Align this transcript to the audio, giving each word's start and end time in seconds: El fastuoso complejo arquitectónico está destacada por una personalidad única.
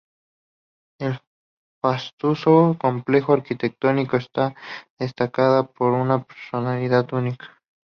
El 0.99 1.19
fastuoso 1.79 2.75
complejo 2.79 3.33
arquitectónico 3.33 4.17
está 4.17 4.55
destacada 4.97 5.61
por 5.61 5.91
una 5.91 6.23
personalidad 6.23 7.13
única. 7.13 7.61